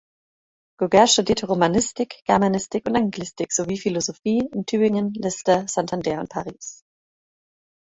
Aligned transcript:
Gauger 0.79 1.05
studierte 1.05 1.45
Romanistik, 1.45 2.23
Germanistik 2.25 2.87
und 2.87 2.97
Anglistik 2.97 3.53
sowie 3.53 3.77
Philosophie 3.77 4.49
in 4.51 4.65
Tübingen, 4.65 5.13
Leicester, 5.13 5.67
Santander 5.67 6.19
und 6.21 6.29
Paris. 6.31 6.83